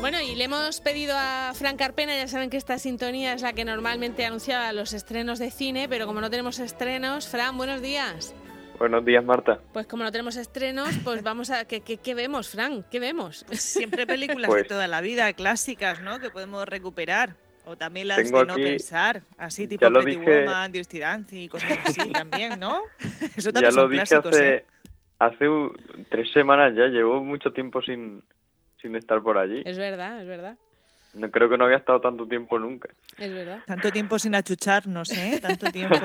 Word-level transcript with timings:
Bueno, 0.00 0.20
y 0.20 0.36
le 0.36 0.44
hemos 0.44 0.80
pedido 0.80 1.14
a 1.16 1.52
Frank 1.54 1.76
Carpena, 1.78 2.16
ya 2.16 2.28
saben 2.28 2.50
que 2.50 2.56
esta 2.56 2.78
sintonía 2.78 3.32
es 3.34 3.42
la 3.42 3.52
que 3.52 3.64
normalmente 3.64 4.24
anunciaba 4.24 4.72
los 4.72 4.92
estrenos 4.92 5.38
de 5.38 5.50
cine, 5.50 5.88
pero 5.88 6.06
como 6.06 6.20
no 6.20 6.30
tenemos 6.30 6.60
estrenos, 6.60 7.28
Fran, 7.28 7.56
buenos 7.56 7.82
días. 7.82 8.32
Buenos 8.78 9.04
días, 9.04 9.24
Marta. 9.24 9.60
Pues 9.72 9.88
como 9.88 10.04
no 10.04 10.12
tenemos 10.12 10.36
estrenos, 10.36 10.90
pues 11.02 11.24
vamos 11.24 11.50
a... 11.50 11.64
¿Qué, 11.64 11.80
qué, 11.80 11.96
qué 11.96 12.14
vemos, 12.14 12.48
Fran? 12.48 12.84
¿Qué 12.88 13.00
vemos? 13.00 13.44
Siempre 13.50 14.06
películas 14.06 14.46
Pues- 14.48 14.62
de 14.62 14.68
toda 14.68 14.86
la 14.86 15.00
vida, 15.00 15.32
clásicas, 15.32 16.00
¿no? 16.00 16.20
Que 16.20 16.30
podemos 16.30 16.64
recuperar. 16.66 17.34
O 17.68 17.76
también 17.76 18.08
las 18.08 18.16
Tengo 18.16 18.40
de 18.40 18.46
no 18.46 18.52
aquí- 18.54 18.62
pensar, 18.62 19.22
así 19.36 19.68
tipo 19.68 19.82
ya 19.82 19.90
lo 19.90 20.00
Pretty 20.00 20.18
dije- 20.20 20.44
Woman, 20.46 20.72
Dirty 20.72 20.98
Dancing 20.98 21.38
y 21.42 21.48
cosas 21.48 21.78
así 21.84 22.10
también, 22.12 22.58
¿no? 22.58 22.80
Eso 23.36 23.50
Ya 23.50 23.52
también 23.52 23.74
lo 23.74 23.82
son 23.82 23.90
dije 23.90 24.04
clásicos, 24.06 24.34
hace, 24.34 24.54
¿eh? 24.56 24.64
hace 25.18 25.46
tres 26.10 26.32
semanas 26.32 26.74
ya, 26.74 26.86
llevo 26.86 27.22
mucho 27.22 27.52
tiempo 27.52 27.82
sin, 27.82 28.22
sin 28.80 28.96
estar 28.96 29.22
por 29.22 29.36
allí. 29.36 29.62
Es 29.66 29.76
verdad, 29.76 30.20
es 30.22 30.26
verdad, 30.26 30.56
No 31.14 31.30
creo 31.30 31.48
que 31.48 31.56
no 31.56 31.64
había 31.64 31.78
estado 31.78 32.00
tanto 32.00 32.26
tiempo 32.28 32.58
nunca. 32.58 32.88
es 33.16 33.32
verdad. 33.32 33.60
Tanto 33.66 33.90
tiempo 33.90 34.18
sin 34.18 34.34
achucharnos, 34.34 35.10
¿eh? 35.16 35.38
Tanto 35.40 35.66
tiempo. 35.72 35.96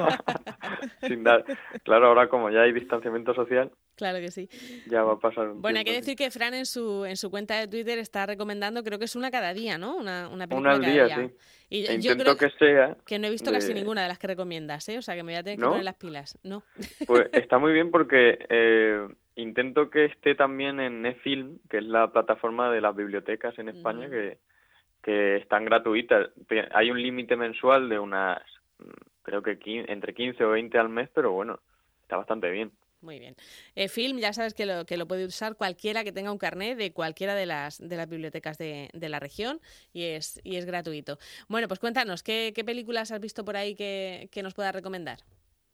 sin 1.07 1.23
dar. 1.23 1.43
Claro, 1.83 2.07
ahora 2.07 2.27
como 2.29 2.49
ya 2.49 2.61
hay 2.61 2.71
distanciamiento 2.73 3.33
social, 3.33 3.71
Claro 3.95 4.17
que 4.19 4.31
sí. 4.31 4.49
ya 4.87 5.03
va 5.03 5.13
a 5.13 5.19
pasar 5.19 5.49
un 5.49 5.61
Bueno, 5.61 5.77
hay 5.79 5.85
que 5.85 5.93
decir 5.93 6.15
que 6.15 6.31
Fran 6.31 6.53
en 6.55 6.65
su, 6.65 7.05
en 7.05 7.15
su 7.15 7.29
cuenta 7.29 7.59
de 7.59 7.67
Twitter 7.67 7.99
está 7.99 8.25
recomendando, 8.25 8.81
creo 8.83 8.97
que 8.97 9.05
es 9.05 9.15
una 9.15 9.29
cada 9.29 9.53
día, 9.53 9.77
¿no? 9.77 9.95
Una, 9.97 10.29
una 10.29 10.47
película 10.47 10.69
Una 10.69 10.71
al 10.77 10.81
cada 10.81 10.93
día, 10.93 11.05
día. 11.05 11.27
sí. 11.27 11.33
Y 11.69 11.83
E 11.85 11.87
yo 12.01 12.11
intento 12.11 12.23
creo 12.35 12.37
que 12.37 12.49
sea, 12.57 12.97
que 13.05 13.19
no 13.19 13.27
he 13.27 13.29
visto 13.31 13.51
casi 13.51 13.73
ninguna 13.73 14.01
de 14.03 14.07
las 14.07 14.17
que 14.19 14.27
recomiendas, 14.27 14.87
¿eh? 14.89 14.97
O 14.97 15.01
sea, 15.01 15.15
que 15.15 15.23
me 15.23 15.33
voy 15.33 15.39
a 15.39 15.43
tener 15.43 15.57
que 15.57 15.63
¿No? 15.63 15.69
poner 15.71 15.83
las 15.85 15.95
pilas. 15.95 16.39
No. 16.43 16.63
pues 17.07 17.27
está 17.33 17.57
muy 17.59 17.71
bien 17.73 17.91
porque 17.91 18.39
eh, 18.49 19.07
intento 19.35 19.89
que 19.89 20.05
esté 20.05 20.33
también 20.35 20.79
en 20.79 21.01
Nefilm, 21.03 21.59
que 21.69 21.77
es 21.77 21.83
la 21.83 22.11
plataforma 22.11 22.71
de 22.71 22.81
las 22.81 22.95
bibliotecas 22.95 23.57
en 23.59 23.69
España, 23.69 24.09
que, 24.09 24.37
que 25.03 25.37
están 25.37 25.65
gratuitas. 25.65 26.29
Hay 26.73 26.89
un 26.89 27.01
límite 27.01 27.35
mensual 27.35 27.89
de 27.89 27.99
unas, 27.99 28.41
mm, 28.79 28.89
creo 29.21 29.43
que 29.43 29.59
entre 29.65 30.13
15 30.13 30.43
o 30.45 30.51
20 30.51 30.77
al 30.79 30.89
mes, 30.89 31.09
pero 31.13 31.31
bueno, 31.31 31.59
está 32.01 32.17
bastante 32.17 32.49
bien. 32.49 32.71
Muy 33.01 33.19
bien. 33.19 33.35
Eh, 33.75 33.89
film, 33.89 34.17
ya 34.19 34.31
sabes 34.31 34.53
que 34.53 34.65
lo, 34.65 34.85
que 34.85 34.95
lo 34.95 35.05
puede 35.05 35.25
usar 35.25 35.57
cualquiera 35.57 36.05
que 36.05 36.13
tenga 36.13 36.31
un 36.31 36.37
carnet 36.37 36.77
de 36.77 36.93
cualquiera 36.93 37.35
de 37.35 37.45
las, 37.45 37.77
de 37.77 37.97
las 37.97 38.07
bibliotecas 38.07 38.57
de, 38.57 38.89
de 38.93 39.09
la 39.09 39.19
región 39.19 39.59
y 39.91 40.05
es, 40.05 40.39
y 40.45 40.55
es 40.55 40.65
gratuito. 40.65 41.17
Bueno, 41.49 41.67
pues 41.67 41.81
cuéntanos, 41.81 42.23
¿qué, 42.23 42.53
qué 42.55 42.63
películas 42.63 43.11
has 43.11 43.19
visto 43.19 43.43
por 43.43 43.57
ahí 43.57 43.75
que, 43.75 44.29
que 44.31 44.41
nos 44.41 44.53
puedas 44.53 44.73
recomendar? 44.73 45.19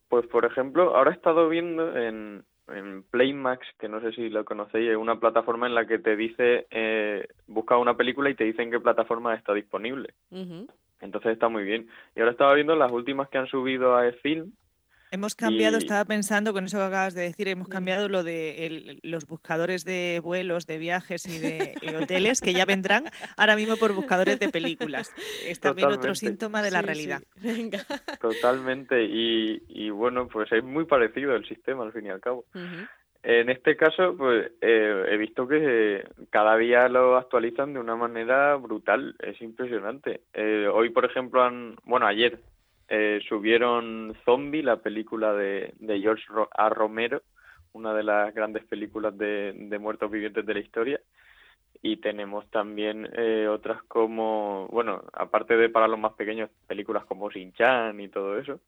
Pues 0.08 0.26
por 0.26 0.44
ejemplo, 0.44 0.96
ahora 0.96 1.12
he 1.12 1.14
estado 1.14 1.48
viendo 1.50 1.96
en, 1.96 2.44
en 2.74 3.04
Playmax, 3.04 3.68
que 3.80 3.90
no 3.90 4.02
sé 4.02 4.12
si 4.14 4.30
lo 4.30 4.46
conocéis, 4.46 4.92
es 4.92 4.98
una 4.98 5.20
plataforma 5.20 5.68
en 5.68 5.76
la 5.76 5.86
que 5.86 6.00
te 6.00 6.16
dice, 6.16 6.68
eh, 6.70 7.28
busca 7.48 7.78
una 7.78 7.96
película 7.96 8.30
y 8.30 8.36
te 8.36 8.44
dice 8.44 8.62
en 8.62 8.72
qué 8.72 8.80
plataforma 8.80 9.36
está 9.36 9.54
disponible. 9.54 10.14
Entonces 11.02 11.32
está 11.32 11.50
muy 11.50 11.64
bien. 11.64 11.88
Y 12.16 12.20
ahora 12.20 12.32
estaba 12.32 12.54
viendo 12.54 12.76
las 12.76 12.92
últimas 12.92 13.30
que 13.30 13.38
han 13.38 13.48
subido 13.48 13.96
a 13.96 14.12
Film. 14.22 14.52
Hemos 15.12 15.34
cambiado, 15.36 15.78
Y- 15.78 15.80
estaba 15.80 16.06
pensando 16.06 16.54
con 16.54 16.66
eso 16.66 16.78
que 16.78 16.84
acabas 16.84 17.14
de 17.16 17.24
decir, 17.24 17.48
hemos 17.48 17.68
cambiado 17.68 18.10
lo 18.10 18.24
de 18.24 18.66
el- 18.68 19.00
los 19.04 19.26
buscadores 19.26 19.84
de 19.84 20.20
vuelos, 20.24 20.68
de 20.68 20.78
viajes 20.78 21.26
y 21.26 21.40
de 21.40 21.74
y 21.82 21.96
hoteles 21.96 22.42
que 22.42 22.54
ya 22.54 22.66
vendrán 22.66 23.06
ahora 23.36 23.56
mismo 23.56 23.78
por 23.78 23.94
buscadores 23.94 24.40
de 24.40 24.50
películas. 24.50 25.12
Es 25.46 25.60
también 25.60 25.90
otro 25.90 26.14
síntoma 26.14 26.62
de 26.62 26.72
la 26.72 26.82
Sí, 26.82 26.86
realidad. 26.86 27.22
sí. 27.42 27.48
Venga. 27.48 27.80
Totalmente. 28.22 29.04
Y, 29.04 29.64
y 29.68 29.90
bueno, 29.90 30.28
pues 30.28 30.52
es 30.52 30.64
muy 30.64 30.86
parecido 30.86 31.36
el 31.36 31.48
sistema 31.48 31.84
al 31.84 31.92
fin 31.94 32.06
y 32.06 32.10
al 32.10 32.20
cabo. 32.22 32.46
En 33.22 33.50
este 33.50 33.76
caso, 33.76 34.16
pues 34.16 34.52
eh, 34.62 35.06
he 35.10 35.18
visto 35.18 35.48
que 35.48 36.06
cada 36.30 36.56
día 36.56 36.88
lo 36.88 37.18
actualizan 37.18 37.74
de 37.74 37.80
una 37.80 37.96
manera 37.96 38.56
brutal, 38.56 39.16
es 39.20 39.42
impresionante. 39.42 40.22
Eh, 40.34 40.68
hoy, 40.72 40.90
por 40.92 41.04
ejemplo, 41.04 41.44
han, 41.44 41.76
bueno, 41.84 42.06
ayer 42.08 42.40
eh, 42.90 43.20
subieron 43.28 44.16
Zombie, 44.26 44.64
la 44.64 44.78
película 44.78 45.34
de, 45.34 45.74
de 45.80 46.00
George 46.02 46.26
A. 46.52 46.70
Romero, 46.70 47.22
una 47.74 47.94
de 47.94 48.04
las 48.04 48.34
grandes 48.34 48.66
películas 48.66 49.18
de, 49.18 49.54
de 49.56 49.80
muertos 49.80 50.10
vivientes 50.10 50.46
de 50.46 50.54
la 50.54 50.60
historia. 50.60 51.00
Y 51.82 51.98
tenemos 51.98 52.50
también 52.50 53.08
eh, 53.14 53.48
otras 53.48 53.84
como, 53.84 54.68
bueno, 54.72 55.04
aparte 55.14 55.56
de 55.56 55.70
para 55.70 55.88
los 55.88 56.00
más 56.00 56.14
pequeños, 56.14 56.50
películas 56.68 57.06
como 57.06 57.30
Shin-Chan 57.30 58.00
y 58.02 58.10
todo 58.10 58.38
eso. 58.38 58.60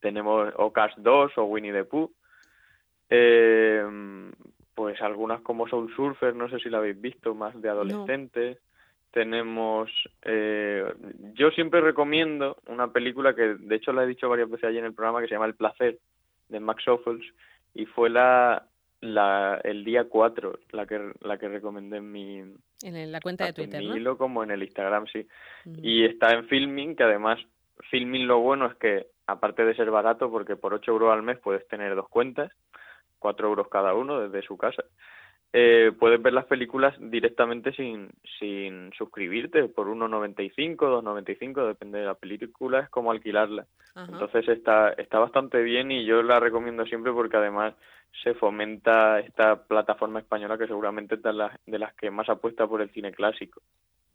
Tenemos 0.00 0.52
o 0.56 0.72
Cars 0.72 0.94
2 0.98 1.38
o 1.38 1.44
Winnie 1.44 1.72
the 1.72 1.84
Pooh. 1.84 2.12
Eh, 3.08 4.30
pues 4.74 5.00
algunas 5.02 5.40
como 5.42 5.68
Soul 5.68 5.94
Surfer, 5.94 6.34
no 6.34 6.48
sé 6.48 6.58
si 6.58 6.68
la 6.68 6.78
habéis 6.78 7.00
visto, 7.00 7.34
más 7.34 7.60
de 7.60 7.68
adolescentes. 7.68 8.58
Tenemos, 9.12 9.90
eh, 10.22 10.84
yo 11.34 11.50
siempre 11.50 11.80
recomiendo 11.80 12.56
una 12.66 12.92
película 12.92 13.34
que 13.34 13.54
de 13.54 13.74
hecho 13.74 13.92
la 13.92 14.04
he 14.04 14.06
dicho 14.06 14.28
varias 14.28 14.48
veces 14.48 14.68
allí 14.68 14.78
en 14.78 14.84
el 14.84 14.94
programa 14.94 15.20
que 15.20 15.26
se 15.26 15.34
llama 15.34 15.46
El 15.46 15.56
placer 15.56 15.98
de 16.48 16.60
Max 16.60 16.86
Ophuls 16.86 17.24
y 17.74 17.86
fue 17.86 18.08
la, 18.10 18.66
la 19.00 19.60
el 19.64 19.84
día 19.84 20.04
4 20.04 20.58
la 20.72 20.86
que 20.86 21.12
la 21.22 21.38
que 21.38 21.48
recomendé 21.48 21.96
en 21.96 22.12
mi 22.12 22.38
En 22.82 23.12
la 23.12 23.20
cuenta 23.20 23.44
de 23.44 23.50
en 23.50 23.54
Twitter, 23.54 23.80
mi 23.80 23.88
¿no? 23.88 23.96
hilo 23.96 24.18
como 24.18 24.42
en 24.44 24.50
el 24.50 24.62
Instagram, 24.62 25.06
sí. 25.06 25.26
Y 25.82 26.04
está 26.04 26.30
en 26.32 26.46
Filming, 26.46 26.94
que 26.94 27.04
además 27.04 27.38
Filming 27.90 28.26
lo 28.26 28.40
bueno 28.40 28.66
es 28.66 28.74
que, 28.76 29.06
aparte 29.26 29.64
de 29.64 29.74
ser 29.74 29.90
barato, 29.90 30.30
porque 30.30 30.56
por 30.56 30.74
8 30.74 30.90
euros 30.90 31.12
al 31.12 31.22
mes 31.22 31.38
puedes 31.38 31.66
tener 31.68 31.94
dos 31.94 32.08
cuentas, 32.08 32.52
4 33.18 33.48
euros 33.48 33.68
cada 33.68 33.94
uno 33.94 34.20
desde 34.20 34.46
su 34.46 34.56
casa, 34.56 34.84
eh, 35.52 35.92
puedes 35.98 36.22
ver 36.22 36.32
las 36.32 36.46
películas 36.46 36.94
directamente 36.98 37.72
sin, 37.72 38.08
sin 38.38 38.92
suscribirte, 38.92 39.64
por 39.68 39.88
1,95, 39.88 40.76
2,95, 40.76 41.66
depende 41.66 41.98
de 41.98 42.06
la 42.06 42.14
película, 42.14 42.80
es 42.80 42.88
como 42.88 43.10
alquilarla. 43.10 43.66
Ajá. 43.94 44.12
Entonces 44.12 44.48
está, 44.48 44.90
está 44.90 45.18
bastante 45.18 45.60
bien 45.62 45.90
y 45.90 46.04
yo 46.04 46.22
la 46.22 46.38
recomiendo 46.38 46.86
siempre 46.86 47.12
porque 47.12 47.36
además 47.36 47.74
se 48.22 48.34
fomenta 48.34 49.18
esta 49.20 49.64
plataforma 49.64 50.20
española 50.20 50.58
que 50.58 50.66
seguramente 50.66 51.16
es 51.16 51.22
de 51.22 51.32
las, 51.32 51.52
de 51.66 51.78
las 51.78 51.94
que 51.94 52.10
más 52.10 52.28
apuesta 52.28 52.66
por 52.66 52.80
el 52.80 52.90
cine 52.90 53.12
clásico. 53.12 53.60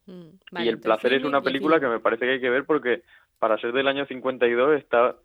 Mm, 0.05 0.61
y 0.63 0.67
El 0.67 0.79
placer 0.79 1.13
es 1.13 1.23
una 1.23 1.41
película 1.41 1.79
que 1.79 1.87
me 1.87 1.99
parece 1.99 2.25
que 2.25 2.31
hay 2.33 2.41
que 2.41 2.49
ver 2.49 2.65
porque 2.65 3.01
para 3.39 3.57
ser 3.57 3.73
del 3.73 3.87
año 3.87 4.05
52 4.05 4.77
está 4.77 5.15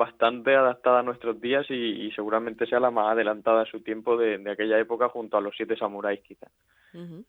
bastante 0.00 0.56
adaptada 0.56 1.00
a 1.00 1.02
nuestros 1.02 1.38
días 1.42 1.66
y, 1.68 1.74
y 1.74 2.10
seguramente 2.12 2.66
sea 2.66 2.80
la 2.80 2.90
más 2.90 3.12
adelantada 3.12 3.60
a 3.62 3.66
su 3.66 3.80
tiempo 3.80 4.16
de, 4.16 4.38
de 4.38 4.50
aquella 4.50 4.78
época 4.78 5.10
junto 5.10 5.36
a 5.36 5.42
los 5.42 5.54
siete 5.54 5.76
samuráis 5.76 6.20
quizá. 6.22 6.46
Ujú. 6.94 7.22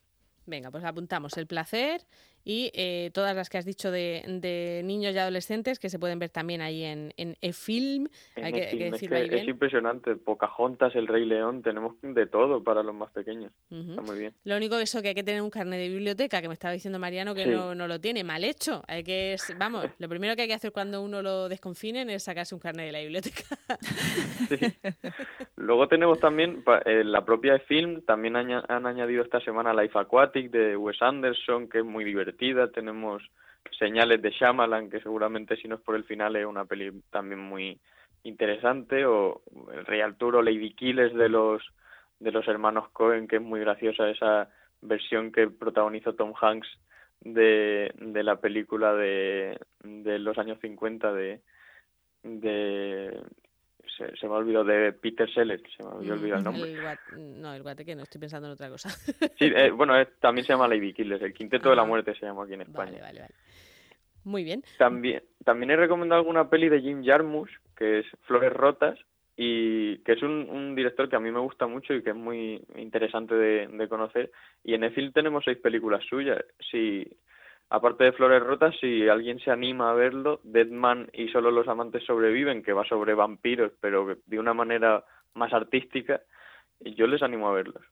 Venga, 0.45 0.71
pues 0.71 0.83
apuntamos 0.83 1.37
el 1.37 1.47
placer 1.47 2.01
y 2.43 2.71
eh, 2.73 3.11
todas 3.13 3.35
las 3.35 3.49
que 3.49 3.59
has 3.59 3.65
dicho 3.65 3.91
de, 3.91 4.23
de 4.27 4.81
niños 4.83 5.13
y 5.13 5.17
adolescentes 5.19 5.77
que 5.77 5.89
se 5.91 5.99
pueden 5.99 6.17
ver 6.17 6.31
también 6.31 6.59
ahí 6.61 6.83
en, 6.83 7.13
en 7.17 7.37
eFilm. 7.41 8.07
En 8.35 8.45
Hay 8.45 8.51
que, 8.51 8.67
film. 8.67 8.93
es, 8.95 8.99
que 9.01 9.15
ahí 9.15 9.29
es 9.31 9.47
impresionante, 9.47 10.15
Pocahontas, 10.15 10.95
El 10.95 11.05
Rey 11.07 11.25
León, 11.25 11.61
tenemos 11.61 11.95
de 12.01 12.25
todo 12.25 12.63
para 12.63 12.81
los 12.81 12.95
más 12.95 13.11
pequeños, 13.11 13.51
está 13.69 14.01
muy 14.01 14.17
bien. 14.17 14.33
Lo 14.43 14.57
único 14.57 14.77
eso 14.79 15.03
que 15.03 15.09
hay 15.09 15.13
que 15.15 15.23
tener 15.23 15.43
un 15.43 15.51
carnet 15.51 15.79
de 15.79 15.89
biblioteca, 15.89 16.41
que 16.41 16.47
me 16.47 16.55
estaba 16.55 16.73
diciendo 16.73 16.97
Mariano 16.97 17.35
que 17.35 17.43
Sí. 17.43 17.49
no, 17.51 17.75
no 17.75 17.87
lo 17.87 18.01
tiene, 18.01 18.23
mal 18.23 18.43
hecho. 18.43 18.81
Hay 18.87 19.03
que, 19.03 19.35
vamos, 19.57 19.85
lo 19.99 20.09
primero 20.09 20.35
que 20.35 20.41
hay 20.41 20.47
que 20.47 20.55
hacer 20.55 20.71
cuando 20.71 21.03
uno 21.03 21.21
lo 21.21 21.47
desconfinen 21.47 22.09
es 22.09 22.23
sacarse 22.23 22.55
un 22.55 22.59
carnet 22.61 22.87
de 22.87 22.91
la 22.91 22.99
biblioteca. 23.01 23.43
Sí. 24.49 24.57
Luego 25.61 25.87
tenemos 25.87 26.19
también 26.19 26.63
eh, 26.85 27.03
la 27.03 27.23
propia 27.23 27.59
film, 27.59 28.01
también 28.01 28.35
han 28.35 28.85
añadido 28.87 29.21
esta 29.23 29.39
semana 29.41 29.75
Life 29.75 29.97
Aquatic 29.97 30.49
de 30.49 30.75
Wes 30.75 30.99
Anderson, 31.03 31.69
que 31.69 31.79
es 31.79 31.85
muy 31.85 32.03
divertida. 32.03 32.71
Tenemos 32.71 33.21
Señales 33.77 34.23
de 34.23 34.31
Shyamalan, 34.31 34.89
que 34.89 35.01
seguramente 35.01 35.55
si 35.57 35.67
no 35.67 35.75
es 35.75 35.81
por 35.81 35.95
el 35.95 36.03
final 36.03 36.35
es 36.35 36.47
una 36.47 36.65
peli 36.65 36.91
también 37.11 37.39
muy 37.39 37.79
interesante, 38.23 39.05
o 39.05 39.43
El 39.71 39.85
Rey 39.85 40.01
Arturo, 40.01 40.41
Lady 40.41 40.73
Killers 40.73 41.13
de 41.13 41.29
los 41.29 41.61
de 42.19 42.31
los 42.31 42.47
hermanos 42.47 42.89
Cohen, 42.89 43.27
que 43.27 43.35
es 43.35 43.41
muy 43.41 43.59
graciosa 43.59 44.09
esa 44.09 44.49
versión 44.81 45.31
que 45.31 45.47
protagonizó 45.47 46.15
Tom 46.15 46.33
Hanks 46.41 46.67
de, 47.19 47.91
de 47.97 48.23
la 48.23 48.37
película 48.37 48.95
de, 48.95 49.59
de 49.83 50.17
los 50.17 50.39
años 50.39 50.57
50 50.59 51.13
de 51.13 51.41
de 52.23 53.21
se, 53.97 54.15
se 54.15 54.27
me 54.27 54.33
ha 54.33 54.37
olvidado 54.37 54.65
de 54.65 54.93
Peter 54.93 55.31
Sellers, 55.33 55.61
se 55.75 55.83
me 55.83 55.89
había 55.91 56.13
olvidado 56.13 56.39
el 56.39 56.43
nombre. 56.45 56.71
El 56.71 56.81
guat- 56.81 57.17
no, 57.17 57.53
el 57.53 57.61
guateque 57.63 57.95
no, 57.95 58.03
estoy 58.03 58.19
pensando 58.21 58.47
en 58.47 58.53
otra 58.53 58.69
cosa. 58.69 58.89
Sí, 59.39 59.51
eh, 59.55 59.71
bueno, 59.71 59.97
es- 59.99 60.19
también 60.19 60.45
se 60.45 60.53
llama 60.53 60.67
Lady 60.67 60.93
Killers, 60.93 61.21
el 61.21 61.33
Quinteto 61.33 61.69
de 61.69 61.75
la 61.75 61.81
Ah. 61.83 61.85
Muerte 61.85 62.13
se 62.15 62.25
llama 62.25 62.43
aquí 62.43 62.53
en 62.53 62.61
España. 62.61 62.91
Vale, 62.91 63.01
vale, 63.01 63.19
vale. 63.21 63.33
Muy 64.23 64.43
bien. 64.43 64.63
También, 64.77 65.23
también 65.43 65.71
he 65.71 65.75
recomendado 65.75 66.19
alguna 66.21 66.49
peli 66.49 66.69
de 66.69 66.81
Jim 66.81 67.03
Jarmusch, 67.03 67.49
que 67.75 67.99
es 67.99 68.05
Flores 68.21 68.53
Rotas, 68.53 68.99
y 69.35 69.97
que 69.99 70.11
es 70.11 70.21
un, 70.21 70.47
un 70.49 70.75
director 70.75 71.09
que 71.09 71.15
a 71.15 71.19
mí 71.19 71.31
me 71.31 71.39
gusta 71.39 71.65
mucho 71.65 71.93
y 71.95 72.03
que 72.03 72.11
es 72.11 72.15
muy 72.15 72.63
interesante 72.75 73.33
de, 73.33 73.67
de 73.67 73.87
conocer. 73.87 74.31
Y 74.63 74.75
en 74.75 74.83
el 74.83 74.93
film 74.93 75.11
tenemos 75.11 75.43
seis 75.43 75.57
películas 75.57 76.03
suyas. 76.07 76.43
Si 76.69 77.07
aparte 77.71 78.03
de 78.03 78.11
Flores 78.11 78.43
Rotas, 78.43 78.75
si 78.79 79.07
alguien 79.07 79.39
se 79.39 79.49
anima 79.49 79.89
a 79.89 79.93
verlo, 79.93 80.41
Deadman 80.43 81.09
y 81.13 81.29
Solo 81.29 81.51
los 81.51 81.67
amantes 81.67 82.03
sobreviven, 82.03 82.63
que 82.63 82.73
va 82.73 82.85
sobre 82.85 83.13
vampiros, 83.13 83.71
pero 83.79 84.17
de 84.25 84.39
una 84.39 84.53
manera 84.53 85.05
más 85.33 85.53
artística, 85.53 86.21
yo 86.81 87.07
les 87.07 87.21
animo 87.21 87.47
a 87.47 87.53
verlos. 87.53 87.83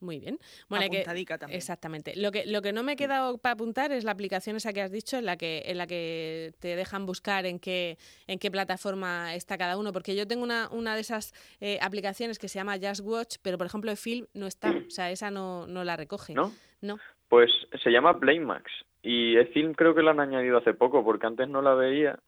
Muy 0.00 0.18
bien. 0.18 0.38
Bueno, 0.68 0.90
que, 0.90 1.04
también. 1.04 1.56
Exactamente. 1.56 2.14
Lo 2.16 2.30
que, 2.30 2.44
lo 2.44 2.60
que 2.60 2.72
no 2.72 2.82
me 2.82 2.92
he 2.92 2.96
quedado 2.96 3.38
para 3.38 3.54
apuntar 3.54 3.92
es 3.92 4.04
la 4.04 4.10
aplicación 4.10 4.56
esa 4.56 4.72
que 4.72 4.82
has 4.82 4.90
dicho, 4.90 5.16
en 5.16 5.24
la 5.24 5.36
que, 5.36 5.62
en 5.66 5.78
la 5.78 5.86
que 5.86 6.52
te 6.58 6.76
dejan 6.76 7.06
buscar 7.06 7.46
en 7.46 7.58
qué, 7.58 7.96
en 8.26 8.38
qué 8.38 8.50
plataforma 8.50 9.34
está 9.34 9.56
cada 9.56 9.78
uno. 9.78 9.92
Porque 9.92 10.14
yo 10.14 10.26
tengo 10.26 10.42
una, 10.42 10.68
una 10.70 10.94
de 10.96 11.00
esas 11.00 11.32
eh, 11.60 11.78
aplicaciones 11.80 12.38
que 12.38 12.48
se 12.48 12.58
llama 12.58 12.76
Just 12.82 13.00
Watch, 13.00 13.36
pero 13.42 13.56
por 13.56 13.66
ejemplo, 13.66 13.90
el 13.90 13.96
film 13.96 14.26
no 14.34 14.46
está. 14.46 14.70
O 14.70 14.90
sea, 14.90 15.10
esa 15.10 15.30
no, 15.30 15.66
no 15.66 15.82
la 15.82 15.96
recoge. 15.96 16.34
¿No? 16.34 16.52
No. 16.80 16.98
Pues 17.28 17.50
se 17.82 17.90
llama 17.90 18.18
Playmax. 18.18 18.70
Y 19.02 19.36
el 19.36 19.48
film 19.48 19.74
creo 19.74 19.94
que 19.94 20.02
lo 20.02 20.10
han 20.10 20.20
añadido 20.20 20.58
hace 20.58 20.74
poco, 20.74 21.04
porque 21.04 21.26
antes 21.26 21.48
no 21.48 21.62
la 21.62 21.74
veía. 21.74 22.18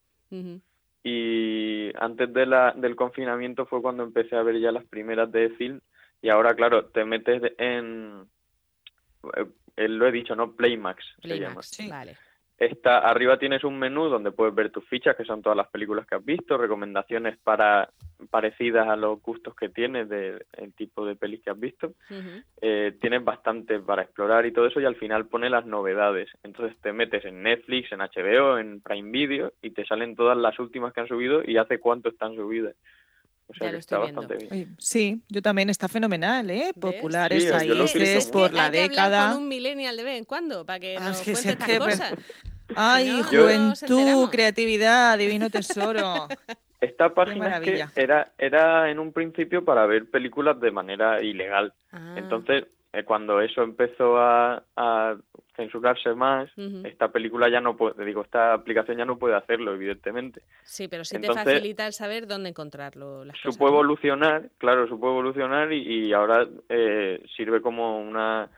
Y 1.02 1.90
antes 1.98 2.32
de 2.32 2.46
la, 2.46 2.72
del 2.76 2.96
confinamiento 2.96 3.66
fue 3.66 3.80
cuando 3.80 4.02
empecé 4.02 4.36
a 4.36 4.42
ver 4.42 4.60
ya 4.60 4.72
las 4.72 4.84
primeras 4.84 5.30
de 5.32 5.50
film 5.50 5.80
y 6.20 6.30
ahora, 6.30 6.54
claro, 6.54 6.86
te 6.86 7.04
metes 7.04 7.42
en, 7.58 8.26
eh, 9.76 9.88
lo 9.88 10.06
he 10.06 10.12
dicho, 10.12 10.34
¿no? 10.34 10.52
Playmax, 10.52 11.04
se 11.22 11.38
llama. 11.38 11.62
Sí. 11.62 11.88
Vale. 11.88 12.16
Está, 12.58 12.98
arriba 12.98 13.38
tienes 13.38 13.62
un 13.62 13.78
menú 13.78 14.08
donde 14.08 14.32
puedes 14.32 14.52
ver 14.52 14.70
tus 14.70 14.84
fichas, 14.84 15.14
que 15.14 15.24
son 15.24 15.42
todas 15.42 15.56
las 15.56 15.68
películas 15.68 16.06
que 16.06 16.16
has 16.16 16.24
visto, 16.24 16.58
recomendaciones 16.58 17.38
para 17.38 17.88
parecidas 18.30 18.88
a 18.88 18.96
los 18.96 19.22
gustos 19.22 19.54
que 19.54 19.68
tienes 19.68 20.08
del 20.08 20.42
tipo 20.76 21.06
de 21.06 21.14
pelis 21.14 21.40
que 21.40 21.50
has 21.50 21.60
visto. 21.60 21.92
eh, 22.60 22.96
tienes 23.00 23.22
bastante 23.22 23.78
para 23.78 24.02
explorar 24.02 24.44
y 24.44 24.52
todo 24.52 24.66
eso, 24.66 24.80
y 24.80 24.84
al 24.84 24.96
final 24.96 25.26
pone 25.26 25.48
las 25.48 25.66
novedades. 25.66 26.28
Entonces 26.42 26.76
te 26.82 26.92
metes 26.92 27.24
en 27.24 27.44
Netflix, 27.44 27.92
en 27.92 28.00
HBO, 28.00 28.58
en 28.58 28.80
Prime 28.80 29.10
Video, 29.10 29.52
y 29.62 29.70
te 29.70 29.86
salen 29.86 30.16
todas 30.16 30.36
las 30.36 30.58
últimas 30.58 30.92
que 30.92 31.00
han 31.00 31.08
subido 31.08 31.42
y 31.44 31.58
hace 31.58 31.78
cuánto 31.78 32.08
están 32.08 32.34
subidas. 32.34 32.74
O 33.50 33.54
sea, 33.54 33.70
que 33.70 33.78
está 33.78 33.98
bastante 33.98 34.36
bien. 34.36 34.76
sí, 34.78 35.22
yo 35.30 35.40
también 35.40 35.70
está 35.70 35.88
fenomenal, 35.88 36.50
¿eh? 36.50 36.72
Populares 36.78 37.44
sí, 37.44 38.30
por 38.30 38.52
la 38.52 38.68
década. 38.70 39.32
con 39.32 39.42
un 39.42 39.48
millennial 39.48 39.96
de 39.96 40.04
vez 40.04 40.18
en 40.18 40.26
cuando 40.26 40.66
para 40.66 40.78
que 40.78 40.98
ah, 40.98 41.08
nos 41.08 41.22
cuente 41.22 41.48
estas 41.52 41.78
cosas. 41.78 42.14
Ay, 42.74 43.22
juventud, 43.22 44.28
creatividad, 44.30 45.18
divino 45.18 45.50
tesoro. 45.50 46.28
Esta 46.80 47.12
página 47.12 47.60
que 47.60 47.84
era, 47.96 48.32
era 48.38 48.90
en 48.90 49.00
un 49.00 49.12
principio 49.12 49.64
para 49.64 49.84
ver 49.86 50.08
películas 50.10 50.60
de 50.60 50.70
manera 50.70 51.20
ilegal. 51.20 51.72
Ah. 51.90 52.14
Entonces, 52.16 52.66
eh, 52.92 53.04
cuando 53.04 53.40
eso 53.40 53.62
empezó 53.62 54.16
a, 54.18 54.62
censurarse 55.56 56.14
más, 56.14 56.48
esta 56.84 57.08
película 57.08 57.48
ya 57.50 57.60
no 57.60 57.76
puede, 57.76 58.04
digo, 58.04 58.22
esta 58.22 58.54
aplicación 58.54 58.96
ya 58.96 59.04
no 59.04 59.18
puede 59.18 59.34
hacerlo, 59.34 59.74
evidentemente. 59.74 60.40
Sí, 60.62 60.86
pero 60.86 61.04
sí 61.04 61.20
te 61.20 61.26
facilita 61.26 61.84
el 61.84 61.92
saber 61.92 62.28
dónde 62.28 62.50
encontrarlo. 62.50 63.24
Las 63.24 63.36
supo 63.38 63.66
evolucionar, 63.66 64.50
claro, 64.58 64.86
supo 64.86 65.08
evolucionar 65.08 65.72
y, 65.72 66.12
ahora 66.12 66.46
eh, 66.68 67.20
sirve 67.36 67.60
como 67.60 67.98
una, 67.98 68.48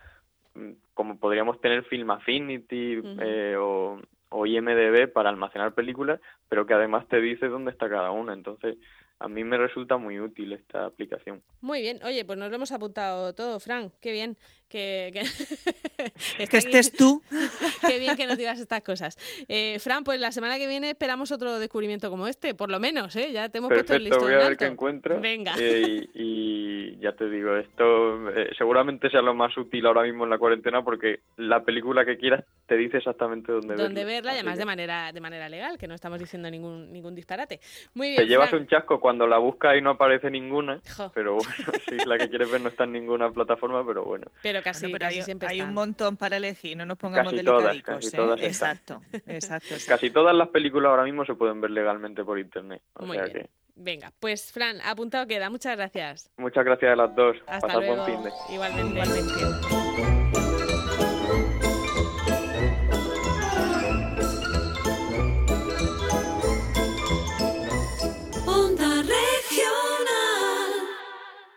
como 0.94 1.18
podríamos 1.18 1.60
tener 1.60 1.84
Film 1.84 2.10
Affinity 2.10 3.00
eh, 3.20 3.56
o, 3.58 4.00
o 4.30 4.46
IMDB 4.46 5.12
para 5.12 5.30
almacenar 5.30 5.74
películas, 5.74 6.20
pero 6.48 6.66
que 6.66 6.74
además 6.74 7.06
te 7.08 7.20
dice 7.20 7.48
dónde 7.48 7.70
está 7.70 7.88
cada 7.88 8.10
una. 8.10 8.32
Entonces, 8.32 8.76
a 9.18 9.28
mí 9.28 9.44
me 9.44 9.58
resulta 9.58 9.98
muy 9.98 10.18
útil 10.18 10.52
esta 10.52 10.86
aplicación. 10.86 11.42
Muy 11.60 11.82
bien, 11.82 12.00
oye, 12.04 12.24
pues 12.24 12.38
nos 12.38 12.48
lo 12.48 12.56
hemos 12.56 12.72
apuntado 12.72 13.34
todo, 13.34 13.60
Fran, 13.60 13.92
qué 14.00 14.12
bien 14.12 14.36
que, 16.38 16.46
que, 16.48 16.56
estés 16.56 16.92
tú. 16.92 17.22
qué 17.86 17.98
bien 17.98 18.16
que 18.16 18.26
nos 18.26 18.38
digas 18.38 18.60
estas 18.60 18.82
cosas. 18.82 19.16
Eh, 19.48 19.78
Fran, 19.80 20.04
pues 20.04 20.20
la 20.20 20.30
semana 20.30 20.58
que 20.58 20.68
viene 20.68 20.90
esperamos 20.90 21.32
otro 21.32 21.58
descubrimiento 21.58 22.08
como 22.08 22.28
este, 22.28 22.54
por 22.54 22.70
lo 22.70 22.78
menos, 22.78 23.16
¿eh? 23.16 23.32
ya 23.32 23.48
te 23.48 23.58
hemos 23.58 23.70
puesto 23.70 23.94
el 23.94 24.04
listón 24.04 24.22
voy 24.22 24.34
a 24.34 24.48
ver 24.48 24.56
qué 24.56 24.66
encuentro. 24.66 25.20
Venga. 25.20 25.54
Eh, 25.58 26.08
y, 26.14 26.96
ya 27.00 27.12
te 27.12 27.28
digo, 27.28 27.56
esto 27.56 28.30
eh, 28.30 28.50
seguramente 28.56 29.10
sea 29.10 29.22
lo 29.22 29.34
más 29.34 29.56
útil 29.56 29.86
ahora 29.86 30.02
mismo 30.02 30.24
en 30.24 30.30
la 30.30 30.38
cuarentena 30.38 30.84
porque 30.84 31.20
la 31.36 31.64
película 31.64 32.04
que 32.04 32.16
quieras 32.16 32.44
te 32.66 32.76
dice 32.76 32.98
exactamente 32.98 33.50
dónde, 33.50 33.74
¿Dónde 33.74 34.04
verla. 34.04 34.32
y 34.32 34.36
además 34.36 34.56
de 34.56 34.64
manera, 34.64 35.12
de 35.12 35.20
manera 35.20 35.48
legal, 35.48 35.78
que 35.78 35.88
no 35.88 35.94
estamos 35.94 36.20
diciendo 36.20 36.48
ningún, 36.48 36.92
ningún 36.92 37.16
disparate. 37.16 37.58
Muy 37.94 38.10
bien, 38.10 38.18
te 38.18 38.26
llevas 38.28 38.52
un 38.52 38.68
chasco 38.68 39.00
cuando 39.00 39.26
la 39.26 39.38
buscas 39.38 39.76
y 39.76 39.80
no 39.80 39.90
aparece 39.90 40.30
ninguna, 40.30 40.80
pero 41.12 41.34
bueno, 41.34 41.50
si 41.88 41.96
la 42.06 42.16
que 42.16 42.28
quieres 42.28 42.48
ver 42.50 42.60
no 42.60 42.68
está 42.68 42.84
en 42.84 42.92
ninguna 42.92 43.30
plataforma, 43.30 43.84
pero 43.84 44.04
bueno. 44.04 44.26
Pero 44.42 44.59
casi, 44.62 44.88
pero 44.88 45.06
hay, 45.06 45.22
siempre 45.22 45.48
hay 45.48 45.60
un 45.62 45.74
montón 45.74 46.16
para 46.16 46.36
elegir, 46.36 46.76
no 46.76 46.86
nos 46.86 46.98
pongamos 46.98 47.32
casi 47.32 47.44
todas, 47.44 47.82
casi 47.82 48.10
todas 48.10 48.40
exacto, 48.42 49.02
exacto, 49.26 49.74
Casi 49.86 50.10
todas 50.10 50.34
las 50.34 50.48
películas 50.48 50.90
ahora 50.90 51.04
mismo 51.04 51.24
se 51.24 51.34
pueden 51.34 51.60
ver 51.60 51.70
legalmente 51.70 52.24
por 52.24 52.38
internet. 52.38 52.82
Muy 52.98 53.18
bien. 53.18 53.48
Venga, 53.82 54.12
pues 54.20 54.52
Fran, 54.52 54.78
apuntado 54.82 55.26
queda. 55.26 55.48
Muchas 55.48 55.74
gracias. 55.76 56.30
Muchas 56.36 56.64
gracias 56.64 56.92
a 56.92 56.96
las 56.96 57.14
dos. 57.14 57.36
Hasta 57.46 57.78
luego. 57.78 57.96
buen 57.96 58.06
fin 58.06 58.22
de. 58.24 58.30
Igualmente. 58.52 59.00
Igualmente. 59.00 60.19